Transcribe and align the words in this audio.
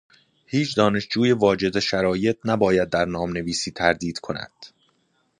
هیچ 0.45 0.75
دانشجوی 0.77 1.31
واجد 1.31 1.79
شرایط 1.79 2.37
نباید 2.45 2.89
در 2.89 3.05
نامنویسی 3.05 3.71
تردید 3.71 4.19
کند. 4.19 4.53